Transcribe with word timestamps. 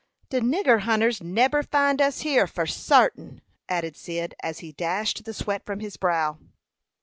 "De 0.31 0.39
nigger 0.41 0.79
hunters 0.79 1.21
neber 1.21 1.61
find 1.61 2.01
us 2.01 2.21
here, 2.21 2.47
for 2.47 2.65
sartin," 2.65 3.39
added 3.69 3.95
Cyd, 3.95 4.33
as 4.41 4.57
he 4.57 4.71
dashed 4.71 5.23
the 5.25 5.31
sweat 5.35 5.63
from 5.63 5.79
his 5.79 5.95
brow. 5.95 6.39